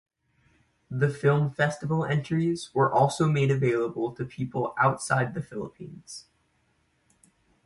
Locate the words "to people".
4.13-4.73